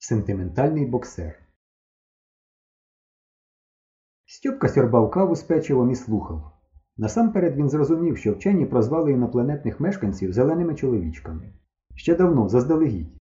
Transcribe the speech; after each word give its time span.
Сентиментальний 0.00 0.86
боксер. 0.86 1.38
Стьопка 4.26 4.68
сьорбав 4.68 5.10
каву 5.10 5.36
з 5.36 5.42
печивом 5.42 5.90
і 5.90 5.94
слухав. 5.94 6.52
Насамперед 6.96 7.56
він 7.56 7.68
зрозумів, 7.68 8.18
що 8.18 8.32
вчені 8.32 8.66
прозвали 8.66 9.12
інопланетних 9.12 9.80
мешканців 9.80 10.32
зеленими 10.32 10.74
чоловічками. 10.74 11.52
Ще 11.94 12.16
давно, 12.16 12.48
заздалегідь. 12.48 13.18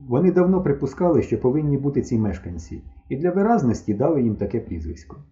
Вони 0.00 0.32
давно 0.32 0.62
припускали, 0.62 1.22
що 1.22 1.40
повинні 1.40 1.78
бути 1.78 2.02
ці 2.02 2.18
мешканці, 2.18 2.82
і 3.08 3.16
для 3.16 3.30
виразності 3.30 3.94
дали 3.94 4.22
їм 4.22 4.36
таке 4.36 4.60
прізвисько. 4.60 5.24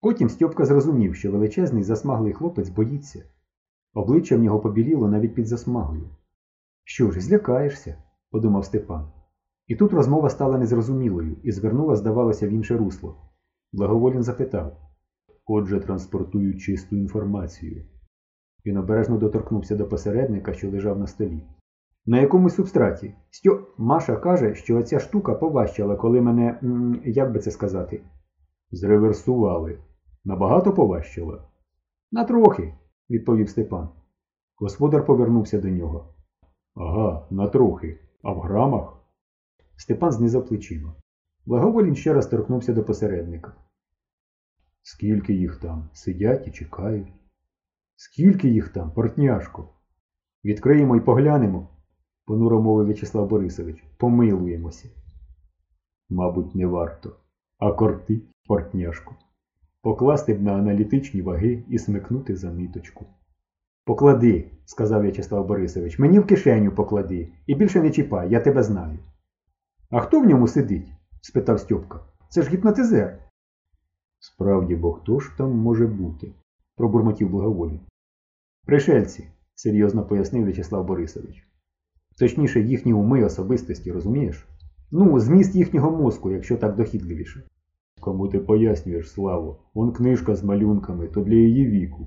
Потім 0.00 0.28
Стьопка 0.28 0.64
зрозумів, 0.64 1.14
що 1.14 1.32
величезний 1.32 1.82
засмаглий 1.82 2.32
хлопець 2.32 2.68
боїться. 2.68 3.24
Обличчя 3.94 4.36
в 4.36 4.40
нього 4.40 4.60
побіліло 4.60 5.08
навіть 5.08 5.34
під 5.34 5.46
засмагою. 5.46 6.10
Що 6.84 7.10
ж, 7.10 7.20
злякаєшся, 7.20 8.02
подумав 8.30 8.64
Степан. 8.64 9.12
І 9.68 9.76
тут 9.76 9.92
розмова 9.92 10.30
стала 10.30 10.58
незрозумілою 10.58 11.36
і 11.42 11.52
звернула, 11.52 11.96
здавалося, 11.96 12.48
в 12.48 12.50
інше 12.50 12.76
русло. 12.76 13.16
Благоволін 13.72 14.22
запитав 14.22 14.76
Отже, 15.46 15.80
транспортують 15.80 16.60
чисту 16.60 16.96
інформацію. 16.96 17.84
Він 18.66 18.76
обережно 18.76 19.18
доторкнувся 19.18 19.76
до 19.76 19.88
посередника, 19.88 20.52
що 20.52 20.70
лежав 20.70 20.98
на 20.98 21.06
столі. 21.06 21.42
На 22.06 22.20
якомусь 22.20 22.54
субстраті. 22.54 23.14
Стьо... 23.30 23.66
Маша 23.78 24.16
каже, 24.16 24.54
що 24.54 24.78
оця 24.78 24.98
штука 24.98 25.34
поважчала, 25.34 25.96
коли 25.96 26.20
мене. 26.20 26.58
М 26.62 27.00
як 27.04 27.32
би 27.32 27.38
це 27.38 27.50
сказати? 27.50 28.00
Зреверсували. 28.70 29.78
Набагато 30.24 30.72
поважчала? 30.72 31.42
На 32.12 32.24
трохи, 32.24 32.74
відповів 33.10 33.48
Степан. 33.48 33.88
Господар 34.56 35.06
повернувся 35.06 35.60
до 35.60 35.68
нього. 35.68 36.14
Ага, 36.74 37.26
на 37.30 37.48
трохи. 37.48 37.98
А 38.22 38.32
в 38.32 38.40
грамах? 38.40 38.97
Степан 39.78 40.12
знизав 40.12 40.46
плечима. 40.46 40.94
Благоволін 41.46 41.96
ще 41.96 42.12
раз 42.12 42.26
торкнувся 42.26 42.72
до 42.72 42.84
посередника. 42.84 43.54
Скільки 44.82 45.34
їх 45.34 45.56
там? 45.56 45.90
Сидять 45.92 46.48
і 46.48 46.50
чекають. 46.50 47.12
Скільки 47.96 48.48
їх 48.48 48.68
там, 48.68 48.90
портняшко? 48.90 49.68
Відкриємо 50.44 50.96
і 50.96 51.00
поглянемо, 51.00 51.68
понуро 52.24 52.62
мовив 52.62 52.86
В'ячеслав 52.86 53.28
Борисович. 53.28 53.84
Помилуємося. 53.96 54.88
Мабуть, 56.08 56.54
не 56.54 56.66
варто. 56.66 57.16
А 57.58 57.72
кортить, 57.72 58.30
портняшку. 58.46 59.14
Покласти 59.82 60.34
б 60.34 60.42
на 60.42 60.52
аналітичні 60.52 61.22
ваги 61.22 61.64
і 61.68 61.78
смикнути 61.78 62.36
за 62.36 62.52
ниточку. 62.52 63.06
Поклади, 63.84 64.50
сказав 64.64 65.02
В'ячеслав 65.02 65.46
Борисович, 65.46 65.98
мені 65.98 66.18
в 66.18 66.26
кишеню 66.26 66.72
поклади 66.72 67.32
і 67.46 67.54
більше 67.54 67.82
не 67.82 67.90
чіпай, 67.90 68.30
я 68.30 68.40
тебе 68.40 68.62
знаю. 68.62 68.98
А 69.90 70.00
хто 70.00 70.20
в 70.20 70.26
ньому 70.26 70.48
сидить? 70.48 70.92
спитав 71.20 71.60
Стьопка. 71.60 72.00
Це 72.28 72.42
ж 72.42 72.50
гіпнотизер. 72.50 73.18
Справді, 74.18 74.76
бо 74.76 74.92
хто 74.92 75.20
ж 75.20 75.30
там 75.38 75.50
може 75.50 75.86
бути? 75.86 76.32
пробурмотів 76.76 77.30
благоволі. 77.30 77.80
Пришельці, 78.66 79.28
серйозно 79.54 80.06
пояснив 80.06 80.44
В'ячеслав 80.44 80.86
Борисович. 80.86 81.48
Точніше, 82.18 82.60
їхні 82.60 82.92
уми 82.92 83.24
особистості, 83.24 83.92
розумієш? 83.92 84.48
Ну, 84.90 85.20
зміст 85.20 85.54
їхнього 85.54 85.90
мозку, 85.90 86.30
якщо 86.30 86.56
так 86.56 86.76
дохідливіше. 86.76 87.42
Кому 88.00 88.28
ти 88.28 88.38
пояснюєш, 88.38 89.10
Славо? 89.10 89.58
Он 89.74 89.92
книжка 89.92 90.34
з 90.34 90.44
малюнками, 90.44 91.08
то 91.08 91.20
для 91.20 91.34
її 91.34 91.66
віку. 91.66 92.06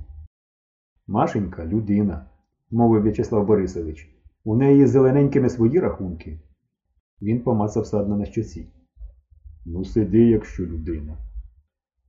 Машенька 1.07 1.65
людина, 1.65 2.25
мовив 2.71 3.01
В'ячеслав 3.01 3.45
Борисович. 3.45 4.09
У 4.43 4.55
неї 4.55 4.85
зелененькими 4.85 5.49
свої 5.49 5.79
рахунки. 5.79 6.39
Він 7.21 7.43
помацав 7.43 7.85
садно 7.85 8.17
на 8.17 8.25
щоці. 8.25 8.67
Ну, 9.65 9.85
сиди, 9.85 10.19
якщо 10.19 10.65
людина. 10.65 11.17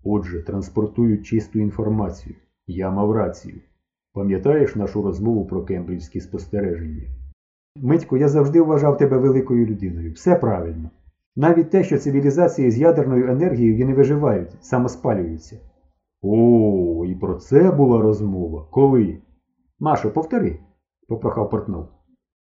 Отже, 0.04 0.42
транспортують 0.42 1.26
чисту 1.26 1.58
інформацію. 1.58 2.34
Я 2.66 2.90
мав 2.90 3.12
рацію. 3.12 3.60
Пам'ятаєш 4.12 4.76
нашу 4.76 5.02
розмову 5.02 5.46
про 5.46 5.64
кембриджські 5.64 6.20
спостереження? 6.20 7.02
Митько, 7.76 8.16
я 8.16 8.28
завжди 8.28 8.60
вважав 8.60 8.98
тебе 8.98 9.18
великою 9.18 9.66
людиною. 9.66 10.12
Все 10.12 10.34
правильно. 10.36 10.90
Навіть 11.36 11.70
те, 11.70 11.84
що 11.84 11.98
цивілізації 11.98 12.70
з 12.70 12.78
ядерною 12.78 13.30
енергією 13.30 13.86
не 13.86 13.94
виживають, 13.94 14.56
самоспалюються. 14.60 15.60
О, 16.22 17.04
і 17.06 17.14
про 17.14 17.34
це 17.34 17.70
була 17.70 18.02
розмова. 18.02 18.66
Коли? 18.70 19.18
Машо, 19.80 20.10
повтори, 20.10 20.58
попрохав 21.08 21.50
Портнов. 21.50 21.88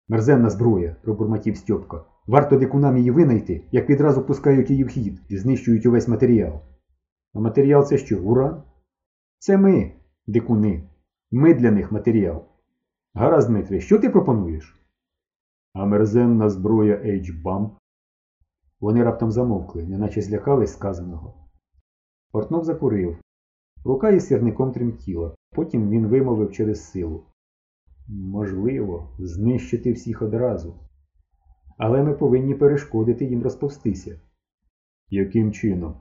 Мерзенна 0.08 0.50
зброя, 0.50 0.96
пробурмотів 1.04 1.58
Стьопка. 1.58 2.04
Варто 2.30 2.58
дикунам 2.58 2.98
її 2.98 3.12
винайти, 3.12 3.68
як 3.72 3.90
відразу 3.90 4.22
пускають 4.26 4.70
її 4.70 4.84
в 4.84 4.88
хід 4.88 5.22
і 5.30 5.38
знищують 5.38 5.86
увесь 5.86 6.08
матеріал. 6.08 6.62
А 7.34 7.40
матеріал 7.40 7.84
це 7.84 7.98
що, 7.98 8.24
уран? 8.24 8.64
Це 9.40 9.58
ми, 9.58 9.92
дикуни. 10.28 10.90
Ми 11.32 11.54
для 11.54 11.72
них 11.72 11.92
матеріал. 11.92 12.46
Гаразд, 13.14 13.48
Дмитре, 13.48 13.80
що 13.80 14.00
ти 14.00 14.10
пропонуєш? 14.10 14.80
А 15.74 15.86
мерзенна 15.86 16.50
зброя 16.50 16.96
H-бамп? 16.96 17.72
Вони 18.80 19.04
раптом 19.04 19.32
замовкли, 19.32 19.84
неначе 19.84 20.22
злякались 20.22 20.74
сказаного. 20.74 21.50
Портнов 22.32 22.64
закурив. 22.64 23.18
Рука 23.86 24.10
із 24.10 24.28
сірником 24.28 24.72
тремтіла. 24.72 25.36
Потім 25.52 25.90
він 25.90 26.08
вимовив 26.08 26.52
через 26.52 26.92
силу. 26.92 27.26
Можливо, 28.08 29.16
знищити 29.20 29.92
всіх 29.92 30.22
одразу. 30.22 30.89
Але 31.80 32.04
ми 32.04 32.14
повинні 32.14 32.54
перешкодити 32.56 33.26
їм 33.26 33.44
розповстися. 33.44 34.20
Яким 35.10 35.52
чином? 35.52 35.96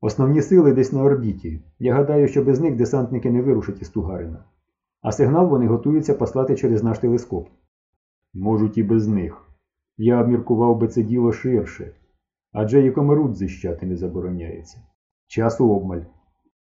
Основні 0.00 0.42
сили 0.42 0.72
десь 0.72 0.92
на 0.92 1.02
орбіті. 1.02 1.62
Я 1.78 1.94
гадаю, 1.94 2.28
що 2.28 2.44
без 2.44 2.60
них 2.60 2.76
десантники 2.76 3.30
не 3.30 3.42
вирушать 3.42 3.82
із 3.82 3.88
Тугарина. 3.88 4.44
А 5.02 5.12
сигнал 5.12 5.48
вони 5.48 5.66
готуються 5.66 6.14
послати 6.14 6.56
через 6.56 6.82
наш 6.82 6.98
телескоп. 6.98 7.48
Можуть 8.34 8.78
і 8.78 8.82
без 8.82 9.08
них. 9.08 9.48
Я 9.96 10.20
обміркував 10.20 10.78
би 10.78 10.88
це 10.88 11.02
діло 11.02 11.32
ширше. 11.32 11.94
Адже 12.52 12.86
і 12.86 12.90
комарут 12.90 13.36
зищати 13.36 13.86
не 13.86 13.96
забороняється. 13.96 14.78
Часу 15.26 15.74
обмаль. 15.74 16.02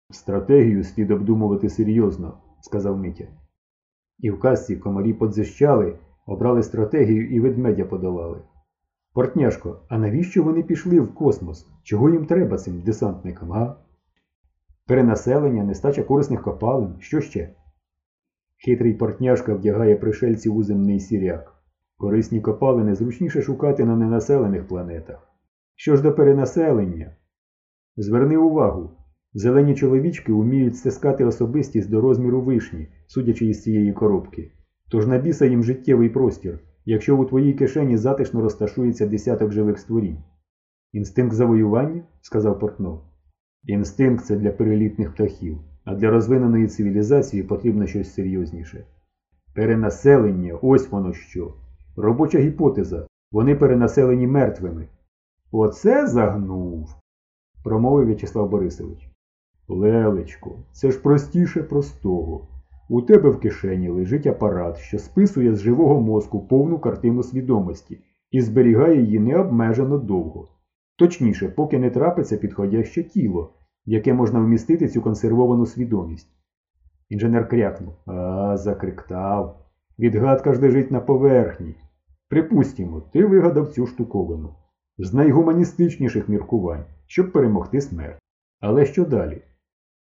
Стратегію 0.10 0.84
слід 0.84 1.12
обдумувати 1.12 1.70
серйозно, 1.70 2.38
сказав 2.62 2.98
Митя. 2.98 3.28
І 4.20 4.32
в 4.32 4.40
казці 4.40 4.76
комарі 4.76 5.14
подзищали, 5.14 6.00
обрали 6.28 6.64
стратегію 6.64 7.30
і 7.30 7.40
ведмедя 7.40 7.86
подолали. 7.86 8.42
Портняшко, 9.14 9.80
а 9.90 9.98
навіщо 9.98 10.44
вони 10.44 10.64
пішли 10.64 11.00
в 11.00 11.14
космос? 11.14 11.68
Чого 11.84 12.10
їм 12.10 12.26
треба 12.26 12.58
цим 12.58 12.82
десантникам, 12.82 13.52
га? 13.52 13.76
Перенаселення, 14.88 15.64
нестача 15.64 16.04
корисних 16.04 16.42
копалин, 16.42 16.96
що 17.00 17.22
ще? 17.22 17.56
Хитрий 18.66 18.94
портняшка 18.94 19.54
вдягає 19.54 19.96
пришельців 19.96 20.56
у 20.56 20.64
земний 20.64 21.00
сіряк. 21.00 21.54
Корисні 21.98 22.42
копалини 22.42 22.96
зручніше 22.96 23.42
шукати 23.42 23.86
на 23.86 23.96
ненаселених 23.96 24.68
планетах. 24.68 25.30
Що 25.76 25.96
ж 25.96 26.04
до 26.04 26.14
перенаселення? 26.14 27.16
Зверни 27.98 28.38
увагу, 28.38 28.92
зелені 29.34 29.76
чоловічки 29.76 30.34
вміють 30.34 30.78
стискати 30.78 31.26
особистість 31.26 31.90
до 31.90 32.02
розміру 32.02 32.42
вишні, 32.42 32.88
судячи 33.08 33.46
із 33.46 33.64
цієї 33.64 33.94
коробки. 33.94 34.52
Тож 34.90 35.08
на 35.08 35.18
біса 35.18 35.46
їм 35.46 35.64
життєвий 35.64 36.10
простір, 36.10 36.60
якщо 36.86 37.18
у 37.18 37.26
твоїй 37.26 37.54
кишені 37.54 37.98
затишно 37.98 38.42
розташується 38.42 39.08
десяток 39.08 39.52
живих 39.52 39.80
створінь. 39.80 40.18
Інстинкт 40.94 41.36
завоювання? 41.36 42.04
сказав 42.22 42.60
Портнов. 42.60 43.02
Інстинкт 43.64 44.26
це 44.26 44.36
для 44.36 44.52
перелітних 44.52 45.14
птахів, 45.14 45.58
а 45.84 45.96
для 45.96 46.10
розвиненої 46.10 46.68
цивілізації 46.68 47.44
потрібно 47.44 47.88
щось 47.88 48.14
серйозніше. 48.14 48.86
Перенаселення 49.54 50.60
ось 50.62 50.92
воно 50.92 51.14
що. 51.14 51.54
Робоча 51.96 52.40
гіпотеза. 52.40 53.08
Вони 53.32 53.56
перенаселені 53.56 54.28
мертвими. 54.28 54.88
Оце 55.52 56.08
загнув, 56.08 56.96
промовив 57.64 58.06
В'ячеслав 58.06 58.50
Борисович. 58.50 59.10
Лелечко, 59.68 60.60
це 60.72 60.92
ж 60.92 61.00
простіше 61.00 61.64
простого. 61.64 62.48
У 62.90 63.02
тебе 63.02 63.30
в 63.30 63.40
кишені 63.40 63.90
лежить 63.90 64.28
апарат, 64.28 64.78
що 64.78 65.00
списує 65.00 65.56
з 65.56 65.60
живого 65.60 66.02
мозку 66.02 66.48
повну 66.48 66.80
картину 66.80 67.24
свідомості 67.24 68.00
і 68.32 68.42
зберігає 68.42 69.02
її 69.02 69.20
необмежено 69.20 69.98
довго. 69.98 70.48
Точніше, 70.98 71.50
поки 71.50 71.80
не 71.80 71.90
трапиться 71.90 72.38
підходяще 72.38 73.04
тіло, 73.04 73.54
в 73.88 73.90
яке 73.90 74.14
можна 74.14 74.40
вмістити 74.40 74.88
цю 74.88 75.02
консервовану 75.02 75.66
свідомість. 75.66 76.28
Інженер 77.10 77.50
крякнув. 77.50 77.94
А, 78.06 78.58
закриктав. 78.58 79.66
Відгадка 80.00 80.54
ж 80.54 80.62
лежить 80.62 80.92
на 80.92 81.00
поверхні. 81.00 81.76
Припустімо, 82.30 83.02
ти 83.02 83.26
вигадав 83.26 83.68
цю 83.68 83.88
штуковину 83.88 84.56
з 84.98 85.14
найгуманістичніших 85.14 86.30
міркувань, 86.30 86.86
щоб 87.06 87.32
перемогти 87.32 87.82
смерть. 87.82 88.20
Але 88.60 88.86
що 88.86 89.06
далі? 89.06 89.42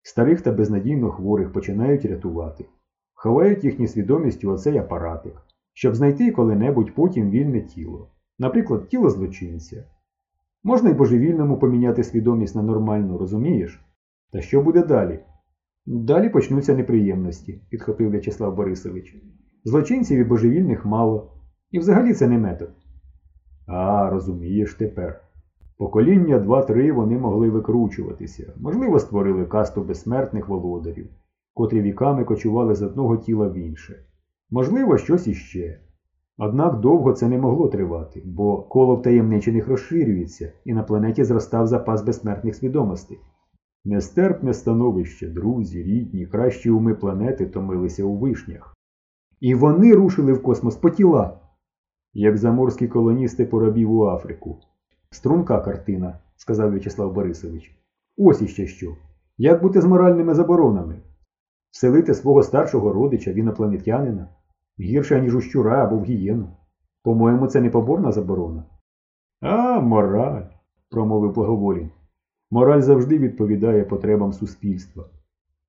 Старих 0.02 0.42
та 0.42 0.52
безнадійно 0.52 1.12
хворих 1.12 1.52
починають 1.52 2.06
рятувати, 2.06 2.66
ховають 3.16 3.64
їхні 3.64 3.88
свідомість 3.88 4.44
у 4.44 4.52
оцей 4.52 4.78
апаратик, 4.78 5.34
щоб 5.74 5.96
знайти 5.96 6.32
коли-небудь 6.32 6.96
потім 6.96 7.30
вільне 7.30 7.62
тіло. 7.62 8.12
Наприклад, 8.40 8.88
тіло 8.88 9.10
злочинця. 9.10 9.84
Можна 10.64 10.90
й 10.90 10.94
божевільному 10.94 11.60
поміняти 11.60 12.04
свідомість 12.04 12.56
на 12.56 12.62
нормальну, 12.62 13.18
розумієш? 13.18 13.86
Та 14.32 14.42
що 14.42 14.62
буде 14.62 14.84
далі? 14.84 15.20
Далі 15.86 16.30
почнуться 16.30 16.76
неприємності, 16.76 17.62
підхопив 17.70 18.12
В'ячеслав 18.12 18.56
Борисович. 18.56 19.16
Злочинців 19.64 20.20
і 20.20 20.24
божевільних 20.24 20.86
мало. 20.86 21.32
І 21.72 21.80
взагалі 21.80 22.14
це 22.14 22.28
не 22.28 22.38
метод. 22.38 22.70
А, 23.68 24.10
розумієш 24.10 24.74
тепер. 24.74 25.22
Покоління 25.78 26.40
два-три 26.40 26.92
вони 26.92 27.18
могли 27.18 27.50
викручуватися, 27.50 28.54
можливо, 28.58 29.00
створили 29.00 29.46
касту 29.46 29.84
безсмертних 29.84 30.48
володарів, 30.48 31.10
котрі 31.56 31.82
віками 31.82 32.24
кочували 32.24 32.76
з 32.76 32.82
одного 32.82 33.18
тіла 33.18 33.48
в 33.48 33.58
інше. 33.58 34.06
Можливо, 34.50 34.98
щось 34.98 35.28
іще. 35.28 35.80
Однак 36.38 36.80
довго 36.80 37.14
це 37.14 37.28
не 37.28 37.38
могло 37.38 37.68
тривати, 37.68 38.22
бо 38.26 38.62
коло 38.62 38.96
втаємничених 38.96 39.68
розширюється, 39.68 40.52
і 40.66 40.74
на 40.74 40.84
планеті 40.84 41.24
зростав 41.24 41.68
запас 41.68 42.04
безсмертних 42.04 42.56
свідомостей. 42.56 43.18
Нестерпне 43.86 44.54
становище, 44.54 45.28
друзі, 45.28 45.84
рідні, 45.84 46.26
кращі 46.26 46.70
уми 46.70 46.94
планети 46.94 47.46
томилися 47.46 48.04
у 48.04 48.18
вишнях. 48.18 48.76
І 49.40 49.56
вони 49.56 49.94
рушили 49.94 50.34
в 50.34 50.44
космос 50.44 50.76
по 50.76 50.90
тіла, 50.90 51.40
як 52.14 52.38
заморські 52.38 52.88
колоністи 52.88 53.46
порабів 53.46 53.92
у 53.92 54.06
Африку. 54.06 54.60
Струнка 55.12 55.60
картина, 55.60 56.20
сказав 56.36 56.72
В'ячеслав 56.72 57.14
Борисович. 57.14 57.76
Ось 58.18 58.42
іще 58.42 58.68
що. 58.68 58.96
Як 59.38 59.62
бути 59.62 59.82
з 59.82 59.86
моральними 59.86 60.34
заборонами? 60.34 61.02
Вселити 61.76 62.14
свого 62.14 62.44
старшого 62.44 62.94
родича 62.94 63.32
в 63.32 63.36
інопланетянина? 63.36 64.30
Гірше, 64.80 65.22
ніж 65.22 65.36
у 65.36 65.42
щура 65.42 65.84
або 65.84 65.98
в 65.98 66.04
гієну. 66.04 66.58
По-моєму, 67.04 67.48
це 67.48 67.62
не 67.62 67.70
поборна 67.70 68.12
заборона. 68.12 68.64
А, 69.42 69.80
мораль, 69.80 70.46
промовив 70.90 71.34
Благоволін. 71.34 71.90
Мораль 72.52 72.82
завжди 72.82 73.18
відповідає 73.18 73.84
потребам 73.84 74.34
суспільства. 74.34 75.10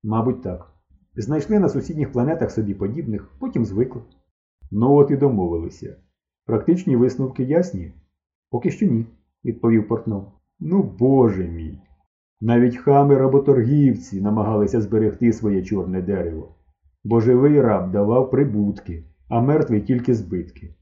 Мабуть, 0.02 0.42
так. 0.42 0.72
Знайшли 1.16 1.58
на 1.58 1.68
сусідніх 1.68 2.12
планетах 2.12 2.50
собі 2.50 2.74
подібних, 2.74 3.30
потім 3.38 3.64
звикли. 3.64 4.02
Ну 4.70 4.94
от 4.94 5.10
і 5.10 5.16
домовилися. 5.16 5.96
Практичні 6.44 6.96
висновки 6.96 7.44
ясні? 7.44 7.92
Поки 8.50 8.70
що 8.70 8.86
ні, 8.86 9.06
відповів 9.44 9.88
Портнов. 9.88 10.32
Ну, 10.60 10.82
боже 10.82 11.48
мій. 11.48 11.80
Навіть 12.40 12.76
хами 12.76 13.18
работоргівці 13.18 14.20
намагалися 14.20 14.80
зберегти 14.80 15.32
своє 15.32 15.62
чорне 15.62 16.02
дерево, 16.02 16.54
бо 17.04 17.20
живий 17.20 17.60
раб 17.60 17.90
давав 17.90 18.30
прибутки, 18.30 19.04
а 19.28 19.40
мертвий 19.40 19.80
тільки 19.80 20.14
збитки. 20.14 20.74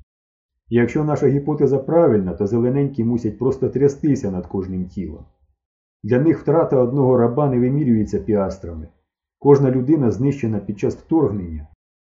Якщо 0.69 1.05
наша 1.05 1.27
гіпотеза 1.27 1.79
правильна, 1.79 2.35
то 2.35 2.47
зелененькі 2.47 3.05
мусять 3.05 3.39
просто 3.39 3.69
трястися 3.69 4.31
над 4.31 4.47
кожним 4.47 4.85
тілом. 4.85 5.25
Для 6.03 6.21
них 6.21 6.41
втрата 6.41 6.77
одного 6.77 7.17
раба 7.17 7.49
не 7.51 7.59
вимірюється 7.59 8.19
піастрами. 8.19 8.89
Кожна 9.39 9.71
людина 9.71 10.11
знищена 10.11 10.59
під 10.59 10.79
час 10.79 10.97
вторгнення. 10.97 11.67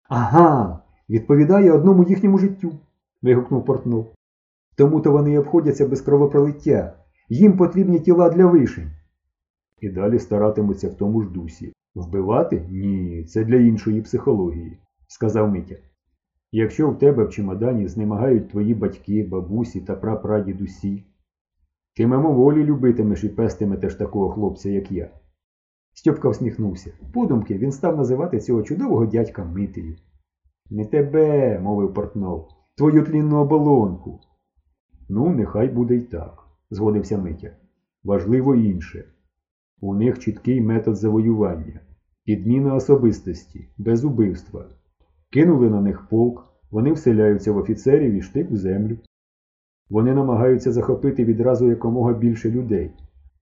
Ага, 0.09 0.79
відповідає 1.09 1.71
одному 1.71 2.03
їхньому 2.03 2.37
життю, 2.37 2.71
вигукнув 3.21 3.65
Портнов. 3.65 4.07
Тому 4.75 5.01
то 5.01 5.11
вони 5.11 5.39
обходяться 5.39 5.87
без 5.87 6.01
кровопролиття. 6.01 6.93
Їм 7.29 7.57
потрібні 7.57 7.99
тіла 7.99 8.29
для 8.29 8.45
вишень. 8.45 8.91
І 9.81 9.89
далі 9.89 10.19
старатимуться 10.19 10.89
в 10.89 10.93
тому 10.93 11.21
ж 11.21 11.29
дусі. 11.29 11.73
Вбивати? 11.95 12.65
Ні, 12.69 13.23
це 13.23 13.43
для 13.43 13.55
іншої 13.55 14.01
психології, 14.01 14.77
сказав 15.07 15.51
Митя. 15.51 15.75
Якщо 16.51 16.89
в 16.89 16.99
тебе 16.99 17.23
в 17.23 17.29
чемодані 17.29 17.87
знемагають 17.87 18.49
твої 18.49 18.73
батьки, 18.73 19.23
бабусі 19.23 19.81
та 19.81 19.95
прапрадідусі, 19.95 21.03
ти 21.95 22.07
мимоволі 22.07 22.63
любитимеш 22.63 23.23
і 23.23 23.29
пестиметеш 23.29 23.95
такого 23.95 24.29
хлопця, 24.29 24.69
як 24.69 24.91
я. 24.91 25.09
Стьопка 25.93 26.29
всміхнувся. 26.29 26.91
Подумки 27.13 27.57
він 27.57 27.71
став 27.71 27.97
називати 27.97 28.39
цього 28.39 28.63
чудового 28.63 29.05
дядька 29.05 29.45
Митею. 29.45 29.95
Не 30.69 30.85
тебе, 30.85 31.59
мовив 31.59 31.93
Портнов, 31.93 32.47
твою 32.77 33.03
тлінну 33.03 33.37
оболонку. 33.37 34.19
Ну, 35.09 35.29
нехай 35.29 35.67
буде 35.67 35.95
й 35.95 36.01
так, 36.01 36.43
згодився 36.69 37.17
Митя. 37.17 37.51
Важливо 38.03 38.55
інше. 38.55 39.05
У 39.81 39.95
них 39.95 40.19
чіткий 40.19 40.61
метод 40.61 40.95
завоювання, 40.95 41.79
підміна 42.25 42.75
особистості, 42.75 43.69
без 43.77 44.05
убивства. 44.05 44.65
Кинули 45.31 45.69
на 45.69 45.81
них 45.81 46.07
полк, 46.09 46.45
вони 46.71 46.91
вселяються 46.91 47.51
в 47.51 47.57
офіцерів 47.57 48.13
і 48.13 48.21
штик 48.21 48.51
в 48.51 48.55
землю. 48.55 48.97
Вони 49.89 50.13
намагаються 50.13 50.71
захопити 50.71 51.25
відразу 51.25 51.69
якомога 51.69 52.13
більше 52.13 52.51
людей, 52.51 52.91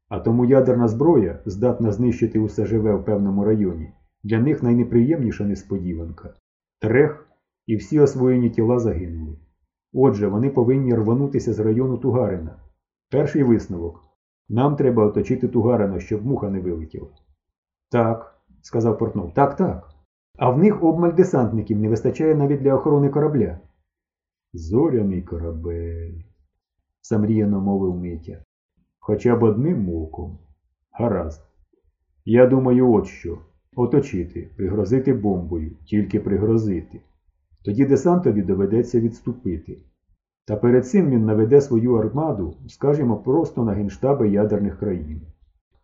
а 0.10 0.19
тому 0.19 0.45
ядерна 0.45 0.88
зброя, 0.88 1.39
здатна 1.45 1.92
знищити 1.92 2.40
усе 2.40 2.66
живе 2.66 2.95
в 2.95 3.06
певному 3.06 3.44
районі, 3.44 3.92
для 4.24 4.40
них 4.40 4.63
найнеприємніша 4.63 5.45
несподіванка. 5.45 6.33
Трех 6.81 7.28
і 7.68 7.75
всі 7.75 8.00
освоєні 8.00 8.50
тіла 8.50 8.80
загинули. 8.80 9.38
Отже, 9.94 10.28
вони 10.28 10.50
повинні 10.50 10.95
рванутися 10.95 11.54
з 11.54 11.60
району 11.60 11.98
Тугарина. 11.98 12.56
Перший 13.12 13.44
висновок. 13.44 14.06
Нам 14.50 14.76
треба 14.76 15.06
оточити 15.06 15.48
Тугарина, 15.48 16.00
щоб 16.00 16.26
муха 16.26 16.50
не 16.50 16.60
вилетіла. 16.60 17.08
Так, 17.92 18.42
сказав 18.62 18.98
Портнов. 18.98 19.34
Так, 19.34 19.56
так. 19.56 19.90
А 20.38 20.50
в 20.50 20.58
них 20.58 20.84
обмаль 20.84 21.14
десантників 21.14 21.80
не 21.80 21.90
вистачає 21.90 22.36
навіть 22.36 22.62
для 22.62 22.74
охорони 22.74 23.10
корабля. 23.10 23.60
Зоряний 24.54 25.22
корабель, 25.22 26.22
замріяно 27.02 27.62
мовив 27.62 27.96
Митя. 27.96 28.44
Хоча 29.00 29.36
б 29.36 29.44
одним 29.44 29.90
оком. 29.96 30.40
Гаразд. 30.92 31.42
Я 32.26 32.48
думаю, 32.48 32.94
от 32.94 33.08
що. 33.08 33.38
Оточити, 33.76 34.50
пригрозити 34.58 35.14
бомбою, 35.14 35.76
тільки 35.86 36.20
пригрозити. 36.20 37.02
Тоді 37.64 37.86
десантові 37.86 38.42
доведеться 38.42 39.00
відступити. 39.00 39.78
Та 40.48 40.56
перед 40.56 40.88
цим 40.88 41.10
він 41.10 41.26
наведе 41.26 41.62
свою 41.62 41.96
армаду, 41.96 42.54
скажімо, 42.68 43.18
просто 43.18 43.64
на 43.64 43.72
генштаби 43.72 44.30
ядерних 44.30 44.80
країн. 44.80 45.22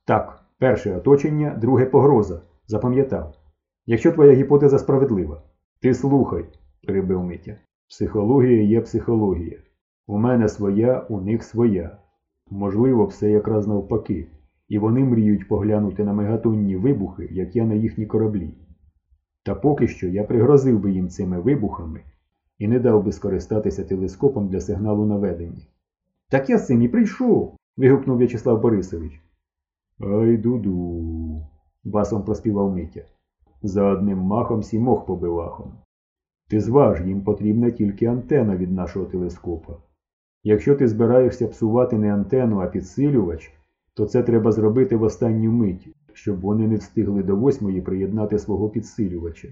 Так, 0.05 0.43
перше 0.59 0.95
оточення, 0.95 1.57
друге 1.61 1.85
погроза. 1.85 2.41
Запам'ятав. 2.67 3.35
Якщо 3.85 4.11
твоя 4.11 4.33
гіпотеза 4.33 4.79
справедлива. 4.79 5.41
Ти 5.81 5.93
слухай, 5.93 6.45
перебив 6.87 7.23
Митя. 7.23 7.55
Психологія 7.89 8.63
є 8.63 8.81
психологія. 8.81 9.59
У 10.07 10.17
мене 10.17 10.47
своя, 10.49 11.05
у 11.09 11.21
них 11.21 11.43
своя. 11.43 11.97
Можливо, 12.49 13.05
все 13.05 13.31
якраз 13.31 13.67
навпаки, 13.67 14.27
і 14.69 14.79
вони 14.79 15.03
мріють 15.03 15.47
поглянути 15.47 16.03
на 16.03 16.13
мегатонні 16.13 16.75
вибухи, 16.75 17.27
як 17.31 17.55
я 17.55 17.65
на 17.65 17.73
їхні 17.73 18.05
кораблі. 18.05 18.49
Та 19.45 19.55
поки 19.55 19.87
що 19.87 20.07
я 20.07 20.23
пригрозив 20.23 20.79
би 20.79 20.91
їм 20.91 21.09
цими 21.09 21.39
вибухами 21.39 22.01
і 22.57 22.67
не 22.67 22.79
дав 22.79 23.03
би 23.03 23.11
скористатися 23.11 23.83
телескопом 23.83 24.47
для 24.47 24.61
сигналу 24.61 25.05
наведення. 25.05 25.61
Так 26.29 26.49
я 26.49 26.59
цим 26.59 26.81
і 26.81 26.87
прийшов. 26.87 27.55
вигукнув 27.77 28.17
В'ячеслав 28.17 28.61
Борисович. 28.61 29.21
Ай 29.99 30.37
дуду, 30.37 31.45
басом 31.83 32.23
проспівав 32.23 32.75
Митя. 32.75 33.01
За 33.63 33.83
одним 33.83 34.17
махом 34.17 34.63
сімох 34.63 35.05
побивахом. 35.05 35.73
Ти 36.49 36.59
зваж, 36.59 37.01
їм 37.01 37.21
потрібна 37.21 37.71
тільки 37.71 38.05
антена 38.05 38.57
від 38.57 38.71
нашого 38.71 39.05
телескопа. 39.05 39.73
Якщо 40.43 40.75
ти 40.75 40.87
збираєшся 40.87 41.47
псувати 41.47 41.97
не 41.97 42.13
антенну, 42.13 42.59
а 42.59 42.67
підсилювач, 42.67 43.53
то 43.93 44.05
це 44.05 44.23
треба 44.23 44.51
зробити 44.51 44.95
в 44.95 45.03
останню 45.03 45.51
мить, 45.51 45.95
щоб 46.13 46.41
вони 46.41 46.67
не 46.67 46.75
встигли 46.75 47.23
до 47.23 47.35
восьмої 47.35 47.81
приєднати 47.81 48.39
свого 48.39 48.69
підсилювача. 48.69 49.47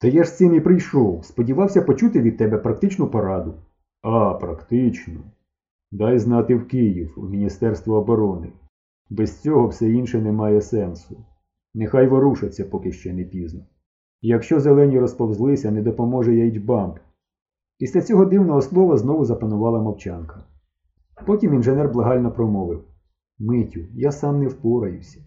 Та 0.00 0.08
я 0.08 0.24
ж 0.24 0.32
цим 0.32 0.54
і 0.54 0.60
прийшов, 0.60 1.24
сподівався 1.24 1.82
почути 1.82 2.20
від 2.20 2.36
тебе 2.36 2.58
практичну 2.58 3.06
пораду. 3.06 3.54
А, 4.02 4.34
практично. 4.34 5.20
Дай 5.90 6.18
знати 6.18 6.54
в 6.56 6.68
Київ, 6.68 7.14
в 7.16 7.30
Міністерство 7.30 7.96
оборони. 7.96 8.52
Без 9.10 9.40
цього 9.40 9.68
все 9.68 9.90
інше 9.90 10.20
не 10.20 10.32
має 10.32 10.60
сенсу. 10.60 11.24
Нехай 11.74 12.06
ворушаться, 12.06 12.64
поки 12.64 12.92
ще 12.92 13.12
не 13.12 13.24
пізно. 13.24 13.60
Якщо 14.22 14.60
зелені 14.60 14.98
розповзлися, 14.98 15.70
не 15.70 15.82
допоможе 15.82 16.34
Яйчбамп. 16.34 16.98
Після 17.78 18.00
цього 18.00 18.24
дивного 18.24 18.62
слова 18.62 18.96
знову 18.96 19.24
запанувала 19.24 19.80
мовчанка. 19.80 20.44
Потім 21.26 21.54
інженер 21.54 21.88
благально 21.88 22.32
промовив 22.32 22.84
Митю, 23.38 23.80
я 23.94 24.12
сам 24.12 24.40
не 24.40 24.48
впораюся. 24.48 25.20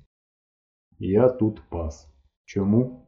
Я 1.00 1.30
тут 1.30 1.62
пас. 1.70 2.08
Чому? 2.46 3.03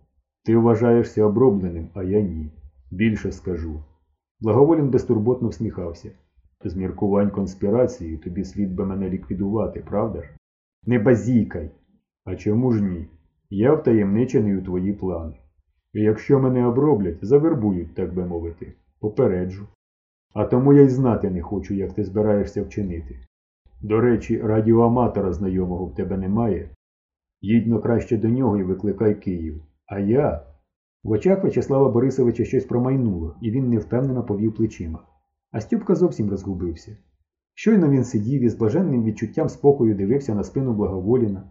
Ти 0.45 0.57
вважаєшся 0.57 1.25
обробленим, 1.25 1.89
а 1.93 2.03
я 2.03 2.21
ні. 2.21 2.51
Більше 2.91 3.31
скажу. 3.31 3.83
Благоволін 4.39 4.89
безтурботно 4.89 5.47
всміхався. 5.47 6.11
З 6.63 6.75
міркувань 6.75 7.29
конспірації 7.29 8.17
тобі 8.17 8.43
слід 8.43 8.75
би 8.75 8.85
мене 8.85 9.09
ліквідувати, 9.09 9.79
правда 9.79 10.21
ж? 10.21 10.29
Не 10.85 10.99
базікай. 10.99 11.71
А 12.25 12.35
чому 12.35 12.71
ж 12.71 12.83
ні? 12.83 13.07
Я 13.49 13.73
втаємничений 13.73 14.57
у 14.57 14.61
твої 14.61 14.93
плани. 14.93 15.33
І 15.93 16.01
якщо 16.01 16.39
мене 16.39 16.65
оброблять, 16.65 17.25
завербують, 17.25 17.95
так 17.95 18.13
би 18.13 18.25
мовити, 18.25 18.73
попереджу. 18.99 19.67
А 20.33 20.45
тому 20.45 20.73
я 20.73 20.81
й 20.81 20.89
знати 20.89 21.29
не 21.29 21.41
хочу, 21.41 21.73
як 21.73 21.93
ти 21.93 22.03
збираєшся 22.03 22.63
вчинити. 22.63 23.19
До 23.81 24.01
речі, 24.01 24.41
радіоаматора 24.41 25.33
знайомого 25.33 25.85
в 25.85 25.95
тебе 25.95 26.17
немає. 26.17 26.69
Їдь-но 27.41 27.79
краще 27.79 28.17
до 28.17 28.27
нього 28.27 28.57
і 28.57 28.63
викликай 28.63 29.15
Київ. 29.15 29.61
А 29.87 29.99
я. 29.99 30.45
В 31.03 31.11
очах 31.11 31.43
В'ячеслава 31.43 31.89
Борисовича 31.89 32.45
щось 32.45 32.65
промайнуло, 32.65 33.35
і 33.41 33.51
він 33.51 33.69
невпевнено 33.69 34.23
повів 34.23 34.55
плечима. 34.55 34.99
А 35.51 35.61
Стюбка 35.61 35.95
зовсім 35.95 36.29
розгубився. 36.29 36.97
Щойно 37.53 37.89
він 37.89 38.03
сидів 38.03 38.41
і 38.41 38.49
з 38.49 38.55
блаженним 38.55 39.03
відчуттям 39.03 39.49
спокою 39.49 39.95
дивився 39.95 40.35
на 40.35 40.43
спину 40.43 40.73
Благоволіна. 40.73 41.43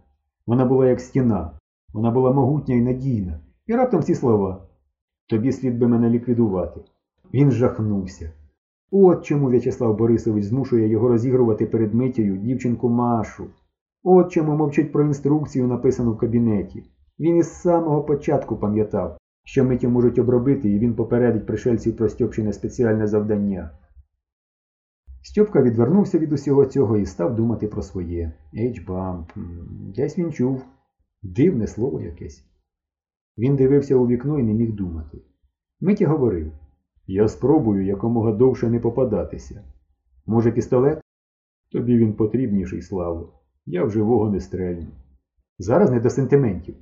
Вона 0.47 0.65
була 0.65 0.87
як 0.87 0.99
стіна, 0.99 1.59
вона 1.93 2.11
була 2.11 2.31
могутня 2.31 2.75
і 2.75 2.81
надійна, 2.81 3.39
і 3.67 3.73
раптом 3.75 4.03
ці 4.03 4.15
слова 4.15 4.67
Тобі 5.29 5.51
слід 5.51 5.77
би 5.77 5.87
мене 5.87 6.09
ліквідувати. 6.09 6.81
Він 7.33 7.51
жахнувся. 7.51 8.31
От 8.91 9.25
чому 9.25 9.49
В'ячеслав 9.49 9.97
Борисович 9.97 10.43
змушує 10.43 10.87
його 10.87 11.07
розігрувати 11.07 11.65
перед 11.65 11.93
миттєю 11.93 12.37
дівчинку 12.37 12.89
Машу. 12.89 13.47
От 14.03 14.31
чому 14.31 14.55
мовчить 14.55 14.91
про 14.91 15.03
інструкцію, 15.03 15.67
написану 15.67 16.13
в 16.13 16.17
кабінеті. 16.17 16.83
Він 17.19 17.37
із 17.37 17.53
самого 17.61 18.03
початку 18.03 18.57
пам'ятав, 18.57 19.17
що 19.43 19.63
миттю 19.63 19.89
можуть 19.89 20.19
обробити, 20.19 20.69
і 20.69 20.79
він 20.79 20.95
попередить 20.95 21.45
пришельців 21.45 21.97
про 21.97 22.09
Стьопчине 22.09 22.53
спеціальне 22.53 23.07
завдання. 23.07 23.71
Стьопка 25.21 25.61
відвернувся 25.61 26.19
від 26.19 26.31
усього 26.31 26.65
цього 26.65 26.97
і 26.97 27.05
став 27.05 27.35
думати 27.35 27.67
про 27.67 27.81
своє. 27.81 28.33
Ейчбамп. 28.53 29.31
Десь 29.95 30.17
він 30.17 30.33
чув. 30.33 30.65
Дивне 31.23 31.67
слово 31.67 32.01
якесь. 32.01 32.45
Він 33.37 33.55
дивився 33.55 33.95
у 33.95 34.07
вікно 34.07 34.39
і 34.39 34.43
не 34.43 34.53
міг 34.53 34.71
думати. 34.71 35.21
Миті 35.81 36.05
говорив 36.05 36.51
Я 37.07 37.27
спробую 37.27 37.85
якомога 37.85 38.31
довше 38.31 38.69
не 38.69 38.79
попадатися. 38.79 39.63
Може, 40.25 40.51
пістолет? 40.51 41.01
Тобі 41.71 41.97
він 41.97 42.13
потрібніший, 42.13 42.81
Славо. 42.81 43.33
Я 43.65 43.83
в 43.83 43.91
живого 43.91 44.29
не 44.29 44.39
стрельну. 44.39 44.87
Зараз 45.59 45.91
не 45.91 45.99
до 45.99 46.09
сентиментів. 46.09 46.75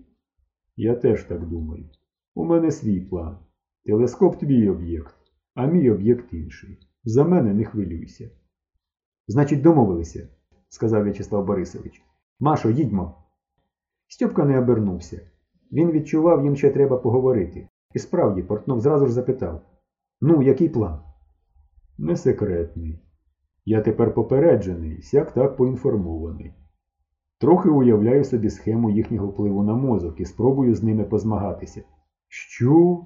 Я 0.76 0.96
теж 0.96 1.24
так 1.24 1.48
думаю. 1.48 1.90
У 2.36 2.46
мене 2.46 2.72
свій 2.72 3.02
план. 3.02 3.38
Телескоп 3.86 4.40
твій 4.40 4.70
об'єкт, 4.70 5.16
а 5.56 5.66
мій 5.66 5.92
об'єкт 5.92 6.34
інший. 6.34 6.80
За 7.04 7.24
мене 7.24 7.54
не 7.54 7.66
хвилюйся. 7.66 8.30
Значить, 9.28 9.62
домовилися, 9.62 10.28
сказав 10.70 11.04
В'ячеслав 11.04 11.46
Борисович. 11.46 12.04
Машо, 12.40 12.70
їдьмо. 12.70 13.24
Стьопка 14.08 14.46
не 14.46 14.60
обернувся. 14.60 15.22
Він 15.72 15.92
відчував, 15.92 16.44
їм 16.44 16.56
ще 16.56 16.72
треба 16.72 16.98
поговорити. 16.98 17.68
І 17.94 18.00
справді, 18.00 18.44
Портнов 18.44 18.80
зразу 18.80 19.08
ж 19.08 19.14
запитав 19.14 19.62
Ну, 20.22 20.42
який 20.42 20.70
план? 20.70 21.00
Не 21.98 22.18
секретний. 22.18 23.00
Я 23.66 23.82
тепер 23.82 24.14
попереджений, 24.14 25.02
сяк 25.02 25.34
так 25.34 25.58
поінформований. 25.58 26.54
Трохи 27.44 27.70
уявляю 27.70 28.24
собі 28.24 28.50
схему 28.50 28.90
їхнього 28.90 29.28
впливу 29.28 29.64
на 29.64 29.74
мозок 29.74 30.20
і 30.20 30.26
спробую 30.26 30.76
з 30.76 30.84
ними 30.84 31.04
позмагатися. 31.04 31.84
Що? 32.28 33.06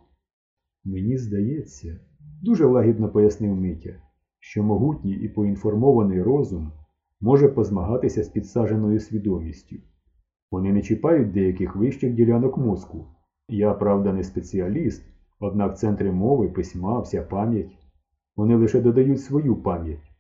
Мені 0.86 1.17
здається, 1.17 2.00
дуже 2.41 2.65
лагідно 2.65 3.10
пояснив 3.10 3.56
Митя, 3.56 4.01
що 4.39 4.63
могутній 4.63 5.13
і 5.13 5.29
поінформований 5.29 6.22
розум 6.22 6.72
може 7.22 7.50
позмагатися 7.50 8.24
з 8.24 8.29
підсаженою 8.29 9.00
свідомістю. 9.00 9.75
Вони 10.51 10.74
не 10.74 10.82
чіпають 10.82 11.32
деяких 11.32 11.75
вищих 11.75 12.13
ділянок 12.13 12.58
мозку. 12.58 13.06
Я, 13.50 13.74
правда, 13.74 14.13
не 14.13 14.24
спеціаліст, 14.24 15.06
однак 15.39 15.77
центри 15.77 16.12
мови, 16.12 16.48
письма, 16.48 17.00
вся 17.00 17.24
пам'ять. 17.24 17.77
Вони 18.36 18.56
лише 18.56 18.82
додають 18.82 19.22
свою 19.22 19.56
пам'ять. 19.56 20.12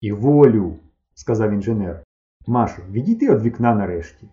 І 0.00 0.12
волю, 0.12 0.76
сказав 1.14 1.52
інженер. 1.52 2.04
Машо, 2.46 2.82
відійти 2.90 3.34
від 3.34 3.42
вікна 3.42 3.74
нарешті. 3.74 4.28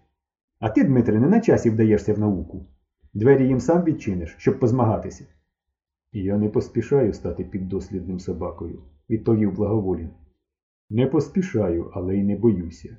А 0.59 0.69
ти, 0.69 0.83
Дмитре, 0.83 1.19
не 1.19 1.27
на 1.27 1.41
часі 1.41 1.69
вдаєшся 1.69 2.13
в 2.13 2.19
науку. 2.19 2.65
Двері 3.13 3.47
їм 3.47 3.59
сам 3.59 3.83
відчиниш, 3.83 4.35
щоб 4.37 4.59
позмагатися. 4.59 5.25
Я 6.11 6.37
не 6.37 6.49
поспішаю 6.49 7.13
стати 7.13 7.43
піддослідним 7.43 8.19
собакою, 8.19 8.81
відповів 9.09 9.53
благоволін. 9.53 10.09
Не 10.89 11.07
поспішаю, 11.07 11.91
але 11.93 12.17
й 12.17 12.23
не 12.23 12.35
боюся. 12.35 12.97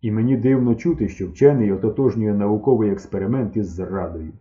І 0.00 0.10
мені 0.10 0.36
дивно 0.36 0.74
чути, 0.74 1.08
що 1.08 1.28
вчений 1.28 1.72
ототожнює 1.72 2.34
науковий 2.34 2.90
експеримент 2.90 3.56
із 3.56 3.68
зрадою. 3.68 4.32